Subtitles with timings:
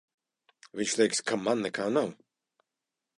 [0.79, 2.09] Viņš teiks, ka man nekā nav.